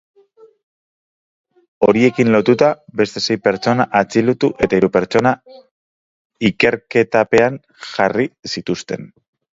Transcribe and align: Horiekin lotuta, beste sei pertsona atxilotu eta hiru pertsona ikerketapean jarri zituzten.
Horiekin 1.87 2.31
lotuta, 2.35 2.69
beste 3.03 3.23
sei 3.25 3.37
pertsona 3.49 3.87
atxilotu 4.01 4.49
eta 4.67 4.79
hiru 4.81 4.89
pertsona 4.97 5.35
ikerketapean 6.51 7.61
jarri 7.93 8.31
zituzten. 8.57 9.11